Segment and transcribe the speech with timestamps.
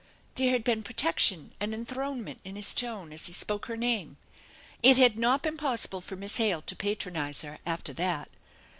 [0.33, 4.17] There had been protection and enthronement in his tone as he spoke her name!
[4.81, 8.27] It had not been possible for Miss Hale to patronize her after that.